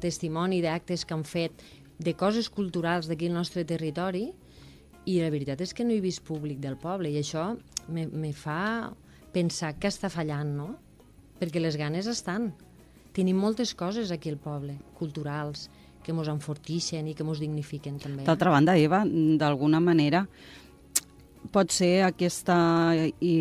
testimoni 0.00 0.62
d'actes 0.64 1.04
que 1.04 1.16
han 1.16 1.26
fet 1.28 1.64
de 2.00 2.14
coses 2.16 2.48
culturals 2.48 3.08
d'aquí 3.08 3.28
al 3.28 3.36
nostre 3.36 3.66
territori 3.68 4.30
i 5.08 5.18
la 5.20 5.28
veritat 5.32 5.60
és 5.60 5.74
que 5.76 5.84
no 5.84 5.92
he 5.92 6.00
vist 6.00 6.24
públic 6.24 6.60
del 6.60 6.78
poble 6.80 7.12
i 7.12 7.20
això 7.20 7.50
me, 7.88 8.06
me 8.08 8.32
fa 8.32 8.90
pensar 9.32 9.76
que 9.78 9.88
està 9.92 10.10
fallant, 10.12 10.56
no? 10.56 10.70
Perquè 11.40 11.62
les 11.62 11.78
ganes 11.80 12.08
estan. 12.10 12.50
Tenim 13.16 13.38
moltes 13.40 13.74
coses 13.74 14.12
aquí 14.14 14.30
al 14.30 14.38
poble, 14.38 14.76
culturals, 14.98 15.68
que 16.04 16.14
mos 16.16 16.28
enfortixen 16.30 17.08
i 17.10 17.14
que 17.16 17.26
mos 17.26 17.40
dignifiquen 17.42 17.98
també. 18.00 18.24
D'altra 18.28 18.52
banda, 18.52 18.76
Eva, 18.78 19.02
d'alguna 19.04 19.80
manera 19.82 20.24
pot 21.52 21.72
ser 21.72 22.02
aquesta 22.04 22.56
i 23.24 23.34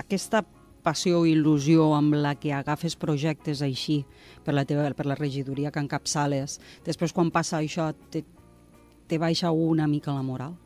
aquesta 0.00 0.42
passió 0.84 1.22
o 1.22 1.26
il·lusió 1.28 1.88
amb 1.96 2.16
la 2.20 2.34
que 2.36 2.52
agafes 2.52 2.96
projectes 3.00 3.62
així 3.64 4.02
per 4.44 4.54
la 4.54 4.66
teva 4.68 4.90
per 4.96 5.06
la 5.08 5.16
regidoria 5.16 5.72
que 5.72 5.80
encapçales. 5.80 6.58
Després 6.84 7.14
quan 7.16 7.32
passa 7.32 7.60
això 7.60 7.88
te, 8.12 8.24
te 9.08 9.18
baixa 9.18 9.52
una 9.52 9.88
mica 9.88 10.12
la 10.12 10.22
moral. 10.22 10.56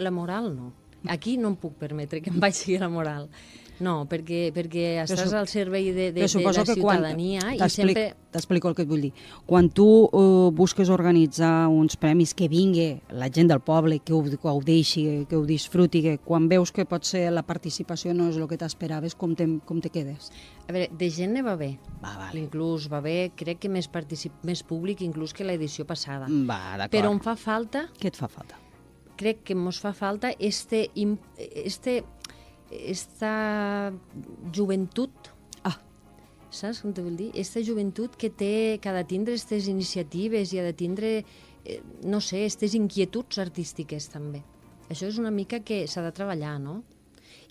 La 0.00 0.10
moral 0.10 0.54
no. 0.56 0.72
Aquí 1.12 1.36
no 1.36 1.52
em 1.52 1.56
puc 1.60 1.76
permetre 1.78 2.22
que 2.24 2.32
em 2.32 2.40
baixi 2.40 2.78
la 2.80 2.88
moral. 2.88 3.28
No, 3.80 4.06
perquè, 4.08 4.52
perquè 4.56 5.02
estàs 5.02 5.28
su- 5.28 5.36
al 5.36 5.48
servei 5.48 5.90
de, 5.92 6.10
de, 6.12 6.22
Però 6.24 6.38
de 6.38 6.44
la 6.44 6.64
que 6.64 6.76
quan- 6.80 7.02
ciutadania 7.02 7.54
i 7.54 7.70
sempre... 7.70 8.14
T'explico 8.36 8.68
el 8.68 8.74
que 8.76 8.82
et 8.84 8.88
vull 8.88 9.00
dir. 9.00 9.12
Quan 9.48 9.70
tu 9.72 9.84
uh, 10.12 10.50
busques 10.52 10.90
organitzar 10.92 11.68
uns 11.72 11.96
premis 11.96 12.34
que 12.36 12.48
vingui 12.52 13.00
la 13.16 13.30
gent 13.32 13.48
del 13.48 13.62
poble, 13.64 13.98
que 14.04 14.12
ho 14.12 14.20
gaudeixi, 14.42 15.24
que 15.28 15.36
ho 15.38 15.44
disfruti, 15.48 16.02
que 16.04 16.18
quan 16.18 16.48
veus 16.48 16.72
que 16.72 16.84
pot 16.84 17.04
ser 17.08 17.30
la 17.32 17.44
participació 17.48 18.12
no 18.12 18.28
és 18.28 18.36
el 18.36 18.44
que 18.50 18.58
t'esperaves, 18.60 19.14
com, 19.16 19.32
te, 19.34 19.46
com 19.64 19.80
te 19.80 19.88
quedes? 19.88 20.28
A 20.68 20.72
veure, 20.76 20.90
de 20.92 21.08
gent 21.08 21.32
ne 21.32 21.40
va 21.46 21.56
bé. 21.56 21.78
Va, 22.02 22.12
vale. 22.18 22.40
Inclús 22.42 22.90
va 22.92 23.00
bé, 23.00 23.30
crec 23.36 23.62
que 23.64 23.72
més, 23.72 23.88
particip... 23.88 24.32
més 24.44 24.60
públic 24.62 25.00
inclús 25.06 25.32
que 25.32 25.44
l'edició 25.44 25.86
passada. 25.88 26.28
Va, 26.28 26.76
d'acord. 26.76 26.92
Però 26.92 27.12
em 27.16 27.20
fa 27.24 27.36
falta 27.40 27.88
Què 27.96 28.12
et 28.12 28.16
fa 28.20 28.28
falta? 28.28 28.60
crec 29.16 29.38
que 29.48 29.54
ens 29.56 29.78
fa 29.80 29.94
falta 29.96 30.28
este, 30.38 30.90
este, 31.64 32.04
esta 32.70 33.92
joventut, 34.54 35.32
Ah, 35.66 35.78
saps 36.50 36.80
com 36.82 36.92
te 36.94 37.02
vull 37.02 37.16
dir? 37.18 37.30
Esta 37.34 37.62
joventut 37.64 38.16
que 38.16 38.30
té, 38.30 38.78
que 38.80 38.90
ha 38.90 38.94
de 38.96 39.04
tindre 39.08 39.34
aquestes 39.34 39.68
iniciatives 39.68 40.52
i 40.54 40.60
ha 40.60 40.64
de 40.66 40.74
tindre, 40.74 41.12
eh, 41.64 41.80
no 42.04 42.20
sé, 42.20 42.44
aquestes 42.44 42.74
inquietuds 42.78 43.38
artístiques 43.42 44.08
també. 44.12 44.42
Això 44.88 45.08
és 45.10 45.18
una 45.18 45.32
mica 45.34 45.60
que 45.66 45.86
s'ha 45.90 46.02
de 46.02 46.12
treballar, 46.14 46.58
no? 46.62 46.82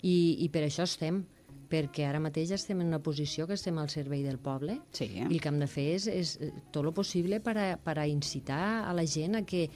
I, 0.02 0.38
I 0.44 0.48
per 0.52 0.64
això 0.64 0.86
estem, 0.88 1.24
perquè 1.68 2.06
ara 2.06 2.20
mateix 2.22 2.52
estem 2.54 2.80
en 2.80 2.92
una 2.92 3.02
posició 3.02 3.46
que 3.46 3.56
estem 3.58 3.78
al 3.78 3.90
servei 3.90 4.22
del 4.22 4.38
poble 4.38 4.78
sí. 4.94 5.08
i 5.16 5.24
el 5.26 5.40
que 5.42 5.50
hem 5.50 5.58
de 5.60 5.68
fer 5.70 5.86
és, 5.96 6.06
és 6.06 6.36
eh, 6.40 6.52
tot 6.72 6.84
el 6.84 6.94
possible 6.94 7.40
per 7.42 7.56
a, 7.58 7.66
per 7.82 7.96
a 7.98 8.06
incitar 8.06 8.86
a 8.86 8.92
la 8.96 9.06
gent 9.06 9.34
a 9.38 9.42
que 9.42 9.66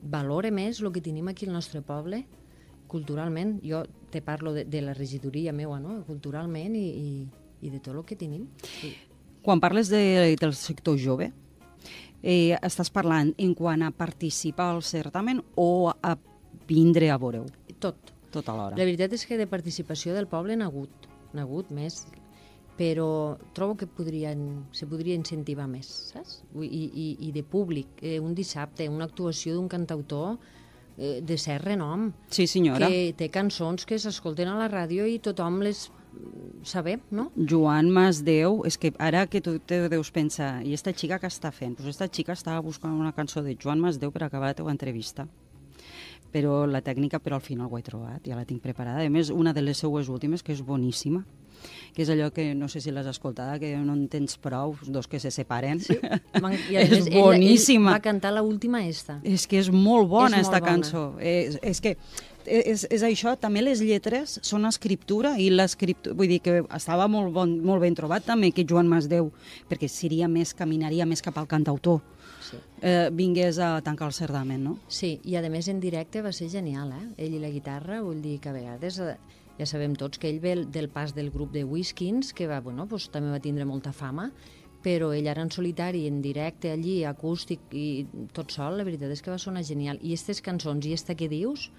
valore 0.00 0.50
més 0.54 0.80
el 0.80 0.92
que 0.92 1.04
tenim 1.04 1.28
aquí 1.28 1.46
al 1.48 1.54
nostre 1.56 1.82
poble 1.84 2.24
culturalment. 2.94 3.58
Jo 3.66 3.82
te 4.14 4.22
parlo 4.22 4.54
de, 4.54 4.64
de 4.64 4.82
la 4.82 4.94
regidoria 4.94 5.52
meua, 5.52 5.80
no? 5.82 6.00
culturalment 6.06 6.78
i, 6.78 6.86
i, 6.86 7.08
i 7.66 7.72
de 7.72 7.82
tot 7.82 7.96
el 7.96 8.04
que 8.06 8.18
tenim. 8.18 8.46
Sí. 8.78 8.94
Quan 9.44 9.60
parles 9.60 9.90
de, 9.92 10.36
del 10.40 10.54
sector 10.56 10.96
jove, 11.00 11.32
eh, 12.24 12.56
estàs 12.62 12.90
parlant 12.94 13.34
en 13.36 13.52
quant 13.58 13.84
a 13.84 13.92
participar 13.92 14.70
al 14.72 14.82
certamen 14.86 15.42
o 15.60 15.92
a 15.92 16.14
vindre 16.68 17.10
a 17.12 17.18
veure-ho 17.20 17.44
Tot. 17.78 18.14
tot 18.32 18.48
alhora? 18.48 18.78
La 18.78 18.86
veritat 18.86 19.12
és 19.12 19.26
que 19.28 19.36
de 19.36 19.46
participació 19.50 20.14
del 20.16 20.30
poble 20.30 20.56
n'ha 20.56 20.70
hagut, 20.70 21.08
n'ha 21.34 21.44
hagut 21.44 21.68
més, 21.74 22.06
però 22.78 23.36
trobo 23.54 23.76
que 23.76 23.86
podrien, 23.86 24.64
se 24.72 24.88
podria 24.90 25.14
incentivar 25.14 25.68
més, 25.70 25.90
saps? 26.14 26.40
I, 26.56 26.86
i, 26.88 27.06
i 27.28 27.30
de 27.34 27.44
públic, 27.44 28.00
eh, 28.02 28.18
un 28.18 28.34
dissabte, 28.34 28.88
una 28.88 29.06
actuació 29.10 29.54
d'un 29.54 29.68
cantautor 29.68 30.38
eh, 30.98 31.20
de 31.22 31.36
cert 31.38 31.64
renom, 31.64 32.12
Sí, 32.30 32.46
senyora. 32.46 32.88
que 32.88 33.12
té 33.16 33.28
cançons 33.30 33.84
que 33.86 33.98
s'escolten 33.98 34.48
a 34.48 34.56
la 34.58 34.68
ràdio 34.68 35.06
i 35.06 35.18
tothom 35.18 35.60
les 35.62 35.90
mm, 36.12 36.64
sabem, 36.64 37.00
no? 37.10 37.30
Joan 37.36 37.90
Masdeu, 37.90 38.62
és 38.64 38.78
que 38.78 38.92
ara 38.98 39.26
que 39.26 39.40
tu 39.40 39.58
te 39.58 39.88
deus 39.88 40.10
pensar, 40.10 40.62
i 40.64 40.72
esta 40.74 40.92
xica 40.92 41.18
que 41.18 41.26
està 41.26 41.50
fent? 41.52 41.76
Pues 41.76 41.88
esta 41.88 42.08
xica 42.08 42.32
estava 42.32 42.60
buscant 42.60 42.94
una 42.94 43.12
cançó 43.12 43.42
de 43.42 43.56
Joan 43.60 43.80
Masdeu 43.80 44.10
per 44.12 44.22
acabar 44.24 44.48
la 44.52 44.54
teva 44.54 44.70
entrevista. 44.70 45.26
Però 46.34 46.64
la 46.66 46.80
tècnica, 46.82 47.20
però 47.22 47.36
al 47.36 47.42
final 47.46 47.68
ho 47.70 47.78
he 47.78 47.82
trobat, 47.86 48.24
ja 48.26 48.34
la 48.34 48.44
tinc 48.44 48.60
preparada. 48.62 49.04
A 49.06 49.10
més, 49.10 49.30
una 49.30 49.52
de 49.54 49.62
les 49.62 49.78
seues 49.78 50.08
últimes, 50.10 50.42
que 50.42 50.50
és 50.52 50.62
boníssima, 50.66 51.24
que 51.94 52.02
és 52.02 52.10
allò 52.12 52.30
que 52.34 52.50
no 52.54 52.68
sé 52.68 52.80
si 52.80 52.90
l'has 52.94 53.06
escoltada, 53.10 53.58
que 53.58 53.74
no 53.78 53.94
en 53.96 54.06
tens 54.12 54.36
prou, 54.38 54.76
dos 54.86 55.08
que 55.08 55.20
se 55.20 55.30
separen. 55.30 55.80
Sí. 55.80 55.96
I 56.00 56.76
a 56.76 56.84
és 56.84 56.90
més, 56.90 57.10
boníssima. 57.14 57.90
Ell 57.92 57.98
va 58.00 58.04
cantar 58.04 58.32
la 58.34 58.42
última 58.42 58.84
esta. 58.86 59.20
És 59.24 59.46
que 59.46 59.58
és 59.62 59.70
molt 59.72 60.08
bona, 60.08 60.38
És 60.38 60.44
molt 60.44 60.54
esta 60.54 60.60
bona. 60.60 60.70
cançó. 60.72 61.04
És, 61.20 61.58
és 61.62 61.80
que 61.80 61.96
és, 62.46 62.86
és 62.92 63.02
això, 63.02 63.36
també 63.40 63.62
les 63.64 63.80
lletres 63.80 64.38
són 64.44 64.66
escriptura 64.68 65.38
i 65.40 65.48
l'escriptura, 65.50 66.14
vull 66.14 66.28
dir 66.28 66.40
que 66.44 66.58
estava 66.76 67.06
molt, 67.08 67.32
bon, 67.32 67.54
molt 67.64 67.80
ben 67.80 67.94
trobat 67.96 68.26
també 68.28 68.50
que 68.52 68.66
Joan 68.68 68.88
Masdeu, 68.90 69.30
perquè 69.70 69.88
seria 69.88 70.28
més, 70.28 70.52
caminaria 70.54 71.06
més 71.08 71.22
cap 71.24 71.38
al 71.40 71.48
cantautor, 71.48 72.02
Sí. 72.44 72.58
eh, 72.82 73.08
vingués 73.10 73.56
a 73.58 73.80
tancar 73.80 74.10
el 74.10 74.12
certamen, 74.12 74.62
no? 74.62 74.74
sí, 74.86 75.14
i 75.24 75.36
a 75.36 75.40
més 75.48 75.66
en 75.72 75.80
directe 75.80 76.20
va 76.20 76.30
ser 76.30 76.50
genial, 76.52 76.92
eh? 76.92 77.06
Ell 77.24 77.38
i 77.38 77.40
la 77.40 77.48
guitarra, 77.48 78.02
vull 78.04 78.20
dir 78.20 78.38
que 78.38 78.50
a 78.50 78.52
vegades 78.52 78.98
eh, 79.00 79.14
ja 79.58 79.66
sabem 79.66 79.94
tots 79.94 80.18
que 80.18 80.28
ell 80.28 80.40
ve 80.40 80.52
el- 80.52 80.70
del 80.70 80.88
pas 80.88 81.14
del 81.14 81.30
grup 81.30 81.52
de 81.52 81.64
Whiskins, 81.64 82.32
que 82.34 82.46
va, 82.46 82.60
bueno, 82.60 82.86
pues, 82.88 83.08
també 83.10 83.30
va 83.30 83.40
tindre 83.40 83.64
molta 83.64 83.92
fama, 83.92 84.32
però 84.82 85.12
ell 85.16 85.28
ara 85.28 85.42
en 85.42 85.50
solitari, 85.50 86.06
en 86.06 86.20
directe 86.20 86.70
allí, 86.70 87.04
acústic 87.04 87.60
i 87.72 88.06
tot 88.32 88.50
sol, 88.50 88.76
la 88.76 88.84
veritat 88.84 89.10
és 89.10 89.22
que 89.22 89.30
va 89.30 89.38
sonar 89.38 89.64
genial. 89.64 89.98
I 90.02 90.12
aquestes 90.12 90.42
cançons 90.42 90.84
i 90.86 90.92
esta 90.92 91.14
que 91.14 91.28
dius 91.28 91.70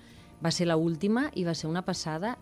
va 0.44 0.52
ser 0.52 0.68
la 0.68 0.76
última 0.78 1.30
i 1.36 1.44
va 1.44 1.54
ser 1.54 1.70
una 1.70 1.84
passada 1.86 2.38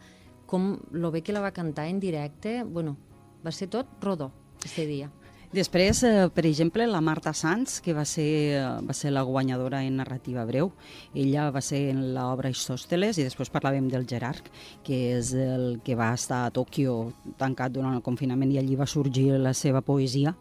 com 0.45 0.79
lo 0.91 1.11
bé 1.11 1.21
que 1.21 1.33
la 1.33 1.41
va 1.41 1.51
cantar 1.51 1.87
en 1.87 1.99
directe, 1.99 2.63
bueno, 2.63 2.97
va 3.45 3.51
ser 3.51 3.67
tot 3.69 3.87
rodó, 4.01 4.31
este 4.63 4.85
dia. 4.85 5.11
Després, 5.53 6.01
eh, 6.01 6.29
per 6.33 6.47
exemple, 6.47 6.87
la 6.89 6.99
Marta 6.99 7.31
Sanz, 7.31 7.79
que 7.79 7.93
va 7.93 8.05
ser, 8.09 8.57
eh, 8.57 8.61
va 8.81 8.93
ser 8.93 9.11
la 9.11 9.21
guanyadora 9.21 9.83
en 9.83 9.97
narrativa 9.97 10.45
breu, 10.45 10.71
ella 11.13 11.51
va 11.51 11.61
ser 11.61 11.91
en 11.91 12.15
l'obra 12.15 12.49
Istòsteles 12.49 13.19
i 13.19 13.23
després 13.27 13.51
parlàvem 13.53 13.87
del 13.87 14.07
Gerard, 14.09 14.49
que 14.83 15.19
és 15.19 15.31
el 15.35 15.79
que 15.85 15.93
va 15.93 16.11
estar 16.15 16.47
a 16.47 16.49
Tòquio 16.49 17.13
tancat 17.37 17.71
durant 17.71 17.93
el 17.93 18.01
confinament 18.01 18.51
i 18.51 18.57
allí 18.57 18.75
va 18.75 18.87
sorgir 18.87 19.37
la 19.37 19.53
seva 19.53 19.81
poesia. 19.81 20.35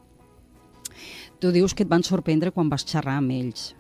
Tu 1.39 1.53
dius 1.53 1.75
que 1.75 1.83
et 1.83 1.91
van 1.91 2.03
sorprendre 2.03 2.51
quan 2.51 2.71
vas 2.71 2.87
xerrar 2.87 3.19
amb 3.19 3.33
ells, 3.33 3.75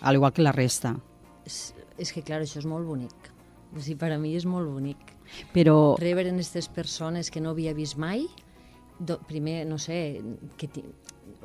al 0.00 0.14
igual 0.14 0.32
que 0.32 0.40
la 0.40 0.52
resta. 0.52 0.96
És, 1.44 1.74
és 1.98 2.10
que, 2.10 2.22
clar, 2.22 2.40
això 2.40 2.58
és 2.58 2.64
molt 2.64 2.86
bonic. 2.86 3.32
O 3.76 3.80
sigui, 3.80 3.98
per 3.98 4.14
a 4.14 4.18
mi 4.18 4.32
és 4.34 4.46
molt 4.46 4.66
bonic. 4.72 4.96
Però 5.52 5.98
Rebre 6.00 6.30
en 6.30 6.40
aquestes 6.40 6.68
persones 6.72 7.30
que 7.30 7.40
no 7.44 7.50
havia 7.50 7.74
vist 7.74 7.98
mai, 7.98 8.30
do, 9.00 9.18
primer, 9.26 9.64
no 9.66 9.78
sé, 9.80 10.20
que 10.60 10.68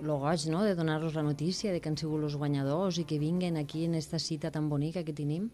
lo 0.03 0.19
goig, 0.19 0.45
no?, 0.51 0.63
de 0.63 0.75
donar-los 0.75 1.15
la 1.15 1.23
notícia 1.23 1.71
de 1.71 1.79
que 1.79 1.89
han 1.89 1.97
sigut 1.97 2.27
els 2.27 2.35
guanyadors 2.35 2.99
i 2.99 3.07
que 3.07 3.19
vinguen 3.21 3.57
aquí 3.57 3.85
en 3.87 3.95
esta 3.95 4.19
cita 4.19 4.51
tan 4.51 4.69
bonica 4.69 5.05
que 5.07 5.15
tenim. 5.15 5.49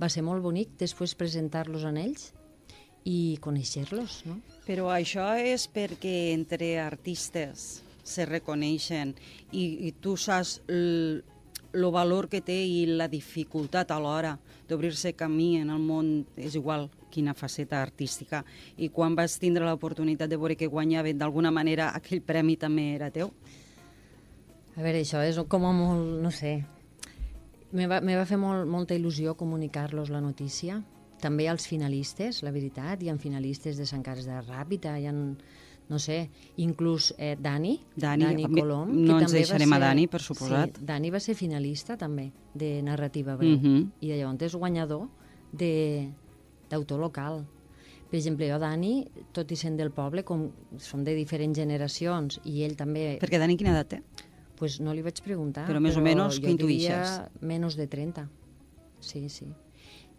Va 0.00 0.10
ser 0.10 0.24
molt 0.26 0.42
bonic 0.42 0.74
després 0.80 1.14
presentar-los 1.14 1.86
en 1.86 2.00
ells 2.00 2.30
i 3.06 3.38
conèixer-los, 3.40 4.24
no? 4.26 4.40
Però 4.66 4.90
això 4.92 5.32
és 5.38 5.68
perquè 5.70 6.32
entre 6.34 6.74
artistes 6.82 7.82
se 8.02 8.26
reconeixen 8.26 9.14
i, 9.52 9.86
i 9.86 9.92
tu 10.02 10.16
saps 10.18 10.58
el, 10.68 11.22
el 11.72 11.90
valor 11.94 12.28
que 12.28 12.42
té 12.42 12.58
i 12.66 12.86
la 12.90 13.08
dificultat 13.08 13.92
a 13.94 14.00
l'hora 14.02 14.34
d'obrir-se 14.68 15.14
camí 15.14 15.56
en 15.60 15.70
el 15.70 15.82
món, 15.82 16.10
és 16.36 16.56
igual 16.58 16.88
quina 17.10 17.34
faceta 17.34 17.82
artística. 17.82 18.44
I 18.78 18.88
quan 18.94 19.16
vas 19.18 19.38
tindre 19.42 19.66
l'oportunitat 19.66 20.30
de 20.30 20.38
veure 20.38 20.56
que 20.56 20.70
guanyaven, 20.70 21.18
d'alguna 21.18 21.50
manera 21.50 21.90
aquell 21.96 22.22
premi 22.22 22.56
també 22.56 22.94
era 22.94 23.10
teu? 23.10 23.32
A 24.76 24.82
veure, 24.82 25.02
això 25.02 25.22
és 25.26 25.40
com 25.48 25.66
a 25.66 25.72
molt, 25.76 26.20
no 26.22 26.30
sé... 26.30 26.60
Me 27.70 27.86
va, 27.86 28.00
me 28.02 28.16
va 28.18 28.24
fer 28.26 28.34
molt, 28.34 28.66
molta 28.66 28.96
il·lusió 28.98 29.36
comunicar-los 29.38 30.08
la 30.10 30.18
notícia. 30.20 30.80
També 31.22 31.46
als 31.46 31.68
finalistes, 31.70 32.40
la 32.42 32.50
veritat. 32.50 33.02
Hi 33.02 33.10
ha 33.12 33.14
finalistes 33.20 33.78
de 33.78 33.86
Sant 33.86 34.02
Carles 34.02 34.26
de 34.26 34.40
Ràpita, 34.42 34.96
hi 34.98 35.06
ha 35.06 35.14
no 35.90 35.98
sé, 35.98 36.30
inclús 36.62 37.12
eh, 37.18 37.36
Dani, 37.38 37.80
Dani, 37.96 38.24
Dani 38.24 38.44
Colom. 38.46 38.92
No 38.94 39.16
que 39.16 39.24
ens 39.24 39.32
també 39.32 39.40
deixarem 39.42 39.72
va 39.72 39.76
a 39.76 39.80
ser, 39.80 39.86
Dani, 39.88 40.04
per 40.06 40.20
suposat. 40.22 40.78
Sí, 40.78 40.84
Dani 40.86 41.10
va 41.10 41.20
ser 41.20 41.34
finalista 41.34 41.96
també 41.98 42.28
de 42.54 42.70
narrativa 42.86 43.34
breu. 43.36 43.56
Mhm. 43.56 43.66
Mm 43.66 43.76
-hmm. 43.76 43.88
I 44.00 44.06
llavors 44.14 44.42
és 44.42 44.54
guanyador 44.54 45.08
de- 45.52 46.08
d'autor 46.70 47.00
local. 47.02 47.42
Per 48.10 48.18
exemple, 48.18 48.48
jo, 48.50 48.56
Dani, 48.58 48.94
tot 49.36 49.52
i 49.54 49.56
sent 49.58 49.76
del 49.78 49.92
poble, 49.94 50.24
com 50.26 50.48
som 50.82 51.04
de 51.06 51.14
diferents 51.14 51.54
generacions, 51.58 52.40
i 52.44 52.64
ell 52.66 52.74
també, 52.78 53.18
Perquè 53.22 53.38
Dani 53.38 53.56
quina 53.60 53.70
edat 53.76 53.92
té? 53.96 54.00
pues 54.60 54.80
no 54.84 54.92
li 54.92 55.00
vaig 55.00 55.22
preguntar. 55.24 55.62
Però 55.70 55.80
més 55.80 55.96
o 55.96 56.02
menys, 56.04 56.36
intuïxes? 56.42 57.14
diria 57.14 57.46
Menys 57.48 57.78
de 57.78 57.86
30. 57.88 58.26
Sí, 59.00 59.22
sí. 59.32 59.46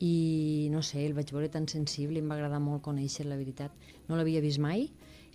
I 0.01 0.69
no 0.73 0.81
sé, 0.81 1.03
el 1.05 1.13
vaig 1.13 1.29
veure 1.29 1.49
tan 1.53 1.67
sensible 1.69 2.17
i 2.17 2.23
em 2.23 2.31
va 2.31 2.39
agradar 2.39 2.57
molt 2.63 2.81
conèixer 2.81 3.27
la 3.29 3.37
veritat. 3.37 3.69
No 4.09 4.17
l'havia 4.17 4.41
vist 4.41 4.57
mai, 4.57 4.87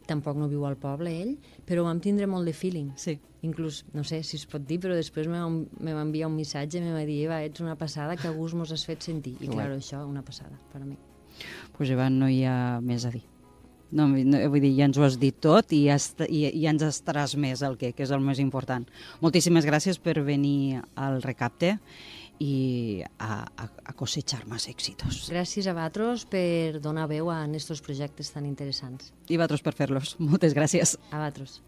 tampoc 0.08 0.38
no 0.38 0.48
viu 0.48 0.64
al 0.66 0.78
poble 0.80 1.12
ell, 1.22 1.36
però 1.68 1.84
vam 1.86 2.00
tindre 2.02 2.28
molt 2.30 2.48
de 2.48 2.54
feeling. 2.56 2.92
Sí. 2.96 3.18
Inclús, 3.46 3.84
no 3.94 4.02
sé 4.02 4.22
si 4.26 4.38
es 4.40 4.46
pot 4.50 4.64
dir, 4.66 4.80
però 4.82 4.96
després 4.96 5.28
me 5.30 5.38
va, 5.38 5.50
me 5.50 5.94
va 5.94 6.02
enviar 6.02 6.30
un 6.30 6.34
missatge 6.34 6.80
i 6.80 6.82
me 6.82 6.94
va 6.94 7.04
dir, 7.06 7.20
Eva, 7.28 7.42
ets 7.46 7.62
una 7.62 7.76
passada, 7.78 8.16
que 8.18 8.32
gust 8.34 8.56
mos 8.58 8.72
has 8.74 8.86
fet 8.88 9.06
sentir. 9.06 9.36
I 9.40 9.52
clar, 9.52 9.68
això, 9.76 10.02
una 10.08 10.24
passada, 10.26 10.58
per 10.72 10.82
a 10.82 10.84
mi. 10.86 10.96
pues 11.76 11.90
Ivan, 11.90 12.18
no 12.18 12.28
hi 12.32 12.44
ha 12.48 12.80
més 12.80 13.04
a 13.04 13.10
dir. 13.12 13.22
No, 13.92 14.08
no, 14.08 14.38
vull 14.50 14.60
dir, 14.64 14.72
ja 14.74 14.88
ens 14.88 14.98
ho 14.98 15.04
has 15.06 15.14
dit 15.20 15.36
tot 15.38 15.70
i 15.70 15.84
ja, 15.86 15.94
i 16.26 16.40
ja 16.64 16.72
ens 16.72 16.82
estaràs 16.82 17.36
més 17.38 17.62
el 17.62 17.76
que, 17.78 17.92
que 17.94 18.02
és 18.02 18.10
el 18.10 18.24
més 18.24 18.40
important. 18.42 18.86
Moltíssimes 19.22 19.68
gràcies 19.68 20.00
per 20.02 20.16
venir 20.26 20.80
al 20.96 21.20
recapte 21.22 21.76
i 22.42 23.02
a, 23.18 23.44
a, 23.46 23.68
a 23.90 23.92
cosechar 23.96 24.42
més 24.50 24.68
èxitos. 24.70 25.26
Gràcies 25.32 25.68
a 25.68 25.76
vosaltres 25.76 26.26
per 26.30 26.80
donar 26.84 27.08
veu 27.10 27.30
a 27.32 27.42
aquests 27.46 27.84
projectes 27.84 28.32
tan 28.34 28.48
interessants. 28.48 29.12
I 29.28 29.38
vosaltres 29.38 29.64
per 29.64 29.76
fer-los. 29.78 30.16
Moltes 30.20 30.56
gràcies. 30.56 30.98
A 31.10 31.20
vosaltres. 31.20 31.60